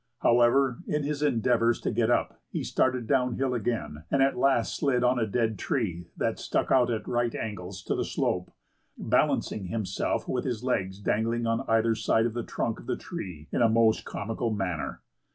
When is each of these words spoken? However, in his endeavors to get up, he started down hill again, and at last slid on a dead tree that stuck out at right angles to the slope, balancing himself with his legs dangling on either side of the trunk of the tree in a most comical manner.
However, 0.23 0.79
in 0.87 1.03
his 1.03 1.21
endeavors 1.21 1.79
to 1.81 1.91
get 1.91 2.09
up, 2.09 2.41
he 2.49 2.63
started 2.63 3.05
down 3.05 3.35
hill 3.35 3.53
again, 3.53 4.03
and 4.09 4.23
at 4.23 4.35
last 4.35 4.75
slid 4.75 5.03
on 5.03 5.19
a 5.19 5.27
dead 5.27 5.59
tree 5.59 6.07
that 6.17 6.39
stuck 6.39 6.71
out 6.71 6.89
at 6.89 7.07
right 7.07 7.35
angles 7.35 7.83
to 7.83 7.93
the 7.93 8.03
slope, 8.03 8.49
balancing 8.97 9.65
himself 9.65 10.27
with 10.27 10.43
his 10.43 10.63
legs 10.63 10.97
dangling 10.97 11.45
on 11.45 11.61
either 11.67 11.93
side 11.93 12.25
of 12.25 12.33
the 12.33 12.41
trunk 12.41 12.79
of 12.79 12.87
the 12.87 12.97
tree 12.97 13.47
in 13.51 13.61
a 13.61 13.69
most 13.69 14.03
comical 14.03 14.49
manner. 14.51 15.01